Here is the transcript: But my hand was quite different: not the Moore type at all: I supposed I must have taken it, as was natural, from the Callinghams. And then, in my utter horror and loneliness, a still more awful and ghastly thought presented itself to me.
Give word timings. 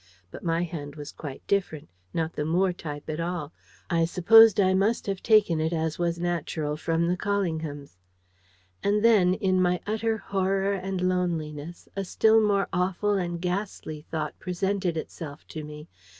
But 0.31 0.43
my 0.43 0.63
hand 0.63 0.95
was 0.95 1.11
quite 1.11 1.45
different: 1.45 1.87
not 2.11 2.33
the 2.33 2.43
Moore 2.43 2.73
type 2.73 3.07
at 3.07 3.19
all: 3.19 3.53
I 3.87 4.05
supposed 4.05 4.59
I 4.59 4.73
must 4.73 5.05
have 5.05 5.21
taken 5.21 5.61
it, 5.61 5.73
as 5.73 5.99
was 5.99 6.17
natural, 6.17 6.75
from 6.75 7.05
the 7.07 7.15
Callinghams. 7.15 7.97
And 8.81 9.05
then, 9.05 9.35
in 9.35 9.61
my 9.61 9.79
utter 9.85 10.17
horror 10.17 10.73
and 10.73 11.01
loneliness, 11.07 11.87
a 11.95 12.03
still 12.03 12.41
more 12.41 12.67
awful 12.73 13.13
and 13.13 13.39
ghastly 13.39 14.01
thought 14.09 14.33
presented 14.39 14.97
itself 14.97 15.47
to 15.49 15.63
me. 15.63 15.87